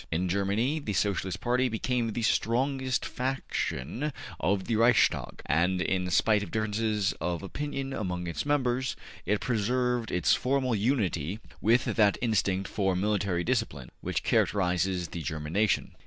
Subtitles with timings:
[0.11, 6.41] In Germany the Socialist party became the strongest faction of the Reichstag, and, in spite
[6.41, 8.95] of differences of opinion among its members,
[9.27, 15.53] it preserved its formal unity with that instinct for military discipline which characterizes the German
[15.53, 15.91] nation.